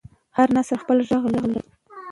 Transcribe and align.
هر 0.37 0.47
نسل 0.57 0.77
خپل 0.83 0.97
غږ 1.09 1.23
لري 1.33 1.59